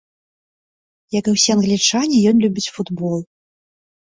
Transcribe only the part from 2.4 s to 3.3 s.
любіць футбол.